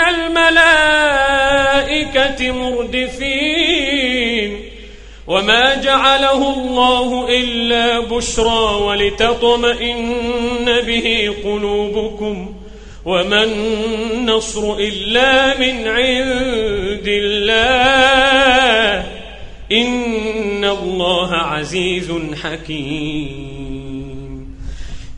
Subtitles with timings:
[0.00, 1.32] الملائكة
[2.52, 4.60] مردفين.
[5.26, 12.54] وما جعله الله إلا بشرى ولتطمئن به قلوبكم.
[13.04, 19.06] وما النصر إلا من عند الله.
[19.72, 23.87] إن الله عزيز حكيم.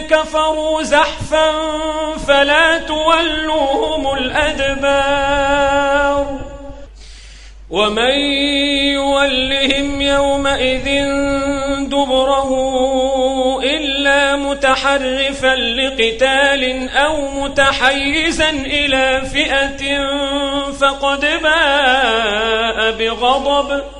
[0.00, 1.52] كفروا زحفا
[2.28, 5.60] فلا تولوهم الأدبار.
[7.70, 8.14] ومن
[8.98, 10.84] يولهم يومئذ
[11.86, 12.50] دبره
[13.62, 19.98] إلا متحرفا لقتال أو متحيزا إلى فئة
[20.80, 23.99] فقد باء بغضب.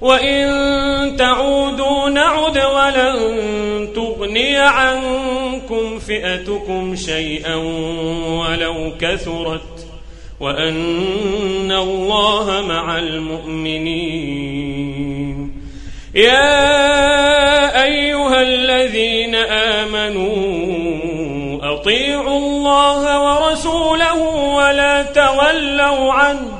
[0.00, 7.54] وإن تعودوا نعد ولن تغني عنكم فئتكم شيئا
[8.24, 9.86] ولو كثرت
[10.40, 14.40] وأن الله مع المؤمنين.
[16.14, 20.40] يا أيها الذين آمنوا
[21.74, 24.22] أطيعوا الله ورسوله
[24.56, 26.59] ولا تولوا عنه.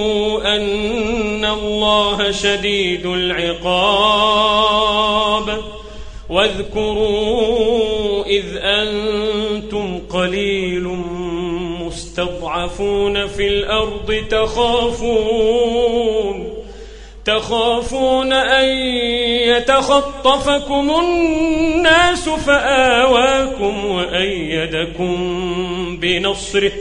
[0.45, 4.61] أن الله شديد العقاب.
[6.29, 10.97] واذكروا إذ أنتم قليل
[11.91, 15.81] تستضعفون في الأرض تخافون
[17.25, 18.65] تخافون أن
[19.47, 25.17] يتخطفكم الناس فآواكم وأيدكم
[26.01, 26.71] بنصره.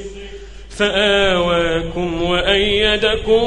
[0.81, 3.47] فآواكم وأيدكم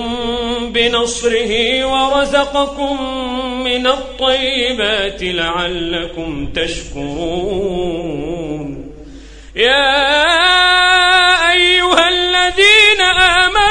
[0.73, 3.13] بنصره ورزقكم
[3.63, 8.13] من الطيبات لعلكم تشكرون.
[9.55, 10.13] يا
[11.51, 13.62] أيها الذين آمنوا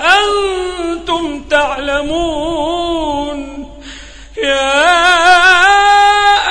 [0.00, 3.38] وأنتم تعلمون
[4.36, 4.72] يا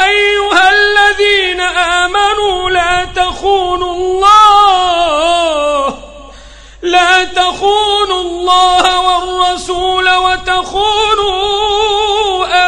[0.06, 4.78] أيها الذين آمنوا لا تخونوا الله
[6.82, 11.38] لا تخونوا الله والرسول وتخونوا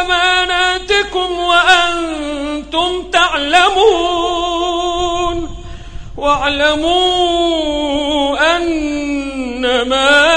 [0.00, 4.62] أماناتكم وأنتم تعلمون
[6.16, 7.32] واعلموا
[8.56, 10.31] أنما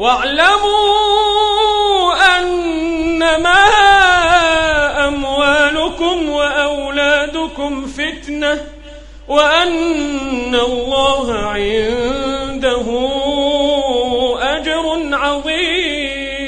[0.00, 0.80] واعلموا
[2.36, 3.64] أنما
[5.08, 8.64] أموالكم وأولادكم فتنة
[9.28, 12.86] وأن الله عنده
[14.40, 16.40] أجر عظيم.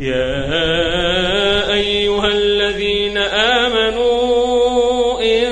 [0.00, 3.18] يا أيها الذين
[3.58, 5.50] آمنوا إن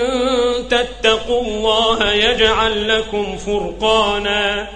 [0.69, 4.76] تتقوا الله يجعل لكم فرقانا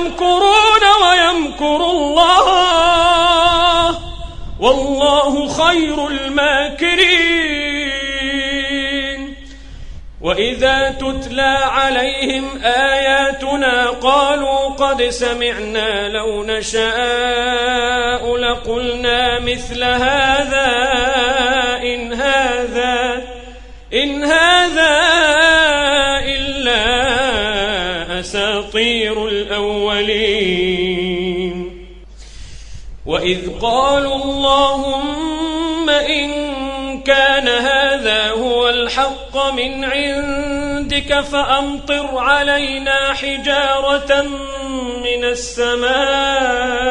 [0.00, 3.18] ويمكرون ويمكر الله.
[4.60, 7.00] والله خير الماكرين.
[10.20, 20.70] وإذا تتلى عليهم آياتنا قالوا قد سمعنا لو نشاء لقلنا مثل هذا
[21.82, 23.22] إن هذا
[23.94, 25.09] إن هذا
[28.20, 30.70] أساطير الأولين.
[33.06, 36.30] وإذ قالوا اللهم إن
[37.02, 44.22] كان هذا هو الحق من عندك فأمطر علينا حجارة
[45.02, 46.90] من السماء.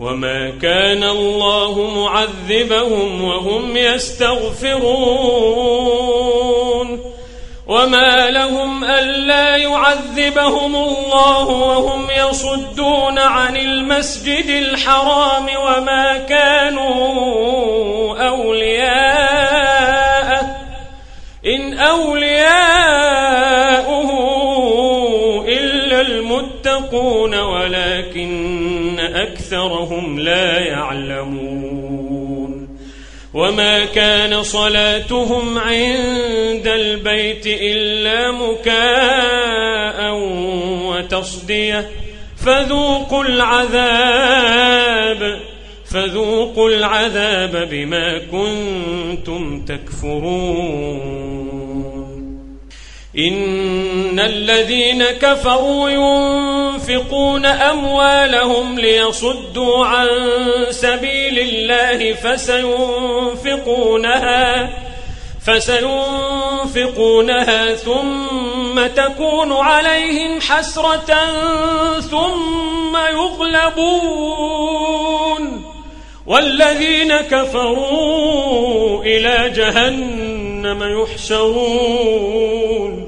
[0.00, 4.88] وما كان الله معذبهم وهم يستغفرون
[7.66, 16.88] وما لهم ألا يعذبهم الله وهم يصدون عن المسجد الحرام وما كانوا
[18.28, 19.68] أولياء
[21.46, 23.08] إن أولياؤه
[25.48, 27.77] إلا المتقون ولكن
[29.22, 32.68] أكثرهم لا يعلمون
[33.34, 40.14] وما كان صلاتهم عند البيت إلا مكاء
[40.88, 41.90] وتصدية.
[42.36, 45.08] فذوقوا العذاب
[45.90, 51.18] فذوقوا العذاب بما كنتم تكفرون.
[53.18, 55.90] إن الذين كفروا
[56.90, 60.08] ينفقون أموالهم ليصدوا عن
[60.70, 64.70] سبيل الله فسينفقونها
[65.46, 71.14] فسينفقونها ثم تكون عليهم حسرة
[72.00, 74.58] ثم يغلبون.
[76.26, 83.07] والذين كفروا إلى جهنم يحشرون.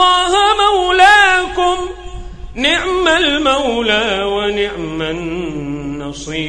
[0.00, 1.76] الله مولاكم
[2.54, 6.40] نعم المولى ونعم النصير.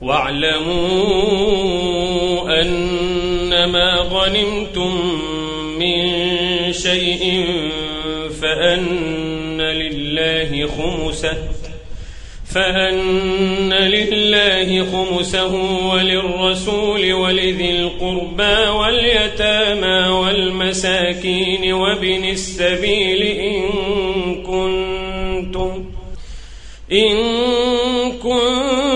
[0.00, 1.18] واعلموا
[2.60, 5.20] أنما غنمتم
[5.78, 5.98] من
[6.72, 7.46] شيء
[8.42, 11.57] فأن لله خمسة
[12.54, 15.54] فأن لله خمسه
[15.92, 23.62] وللرسول ولذي القربى واليتامى والمساكين وابن السبيل إن
[24.42, 25.84] كنتم
[26.92, 27.16] إن
[28.12, 28.87] كنتم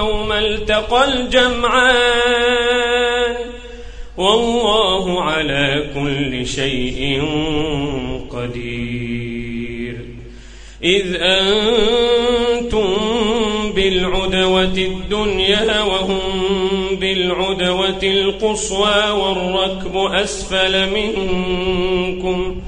[0.00, 2.70] يوم التقى الجمعان.
[4.16, 7.22] والله على كل شيء
[8.30, 9.96] قدير.
[10.84, 12.90] إذ أنتم
[13.74, 16.20] بالعدوة الدنيا وهم
[17.00, 22.60] بالعدوة القصوى والركب أسفل منكم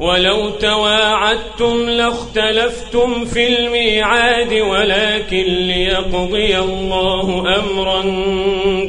[0.00, 8.02] ولو تواعدتم لاختلفتم في الميعاد ولكن ليقضي الله أمرا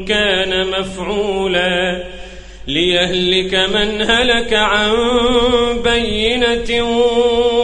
[0.08, 2.04] كان مفعولا.
[2.68, 4.92] ليهلك من هلك عن
[5.84, 6.84] بينة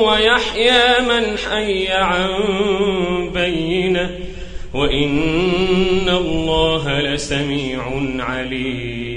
[0.01, 2.29] ويحيى من حي عن
[3.33, 4.09] بينة.
[4.73, 7.81] وإن الله لسميع
[8.19, 9.16] عليم.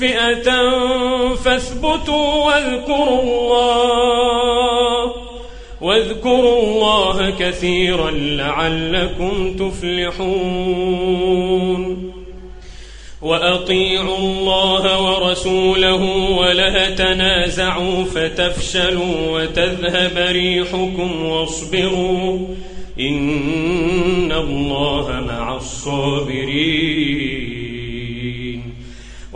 [0.00, 0.48] فئة
[1.34, 5.12] فاثبتوا واذكروا الله
[5.80, 10.98] واذكروا الله كثيرا لعلكم تفلحون.
[13.22, 16.02] وأطيعوا الله ورسوله
[16.38, 22.38] ولا تنازعوا فتفشلوا وتذهب ريحكم واصبروا
[23.00, 27.57] إن الله مع الصابرين.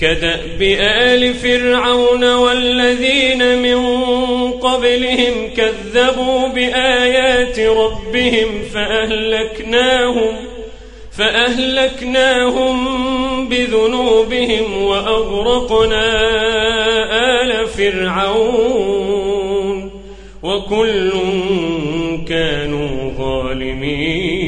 [0.00, 3.78] كدأب آل فرعون والذين من
[4.50, 10.36] قبلهم كذبوا بآيات ربهم فأهلكناهم
[11.18, 12.78] فأهلكناهم
[13.48, 16.04] بذنوبهم وأغرقنا
[17.42, 19.18] آل فرعون
[20.42, 21.10] وكل
[22.28, 24.47] كانوا ظالمين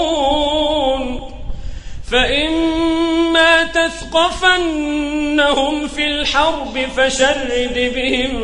[4.11, 8.41] فإما تثقفنهم في الحرب فشرد بهم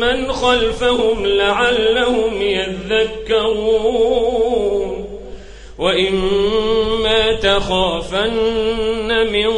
[0.00, 3.96] من خلفهم لعلهم يذكرون.
[5.78, 8.28] وإما تخافن
[9.32, 9.50] من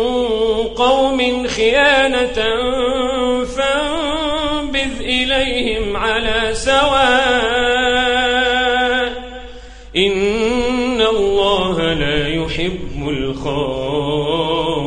[0.68, 2.44] قوم خيانة
[3.44, 7.88] فانبذ إليهم على سواء.
[9.97, 14.78] إن الله لا يحب الخائنين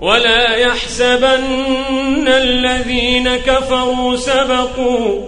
[0.00, 5.20] ولا يحسبن الذين كفروا سبقوا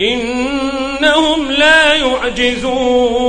[0.00, 3.24] إنهم لا يعجزون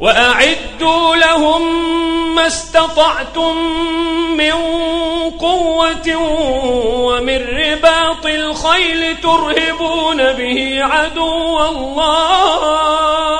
[0.00, 1.90] وأعدوا لهم
[2.34, 3.56] ما استطعتم
[4.36, 4.52] من
[5.40, 6.16] قوة
[6.96, 13.39] ومن رباط الخيل ترهبون به عدو الله.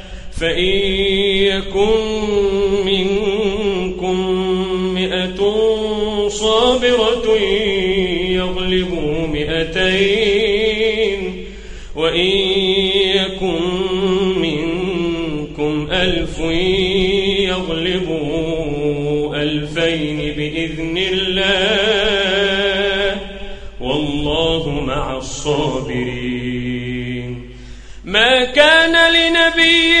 [0.41, 0.73] فإن
[1.53, 1.99] يكن
[2.85, 4.17] منكم
[4.93, 5.39] مئة
[6.27, 7.37] صابرة
[8.29, 11.21] يغلبوا مئتين
[11.95, 12.31] وإن
[13.15, 13.61] يكن
[14.41, 16.39] منكم ألف
[17.49, 18.55] يغلبوا
[19.35, 21.61] ألفين بإذن الله
[23.81, 26.51] والله مع الصابرين.
[28.05, 30.00] ما كان لنبي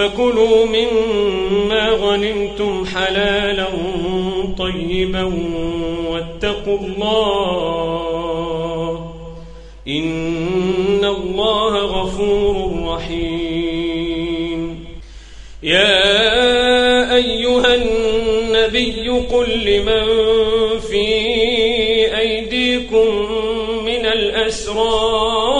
[0.00, 3.66] فكلوا مما غنمتم حلالا
[4.58, 5.32] طيبا
[6.10, 7.50] واتقوا الله
[9.88, 14.60] إن الله غفور رحيم.
[15.62, 20.06] يا أيها النبي قل لمن
[20.80, 21.06] في
[22.18, 23.08] أيديكم
[23.84, 25.59] من الأسرى إن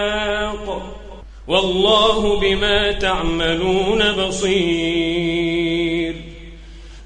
[1.51, 6.15] والله بما تعملون بصير.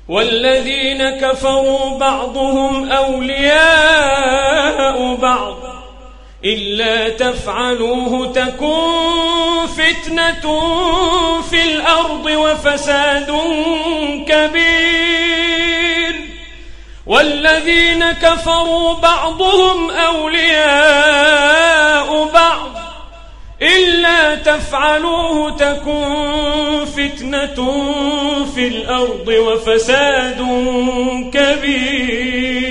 [0.07, 4.35] والذين كفروا بعضهم أولياء
[5.15, 5.57] بعض
[6.45, 10.61] إلا تفعلوه تكون فتنة
[11.41, 13.31] في الأرض وفساد
[14.27, 16.15] كبير.
[17.07, 21.45] والذين كفروا بعضهم أولياء
[22.25, 22.34] بعض
[23.61, 27.83] إلا تفعلوه تكن فتنة
[28.55, 30.39] في الأرض وفساد
[31.33, 32.65] كبير.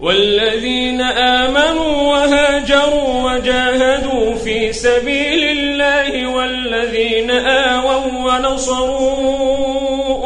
[0.00, 9.54] والذين آمنوا وهاجروا وجاهدوا في سبيل الله والذين آووا ونصروا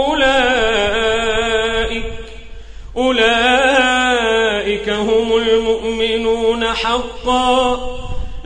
[0.07, 2.03] أولئك
[2.97, 7.99] أولئك هم المؤمنون حقا.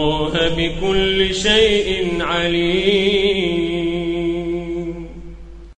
[0.00, 3.69] الله بكل شيء عليم.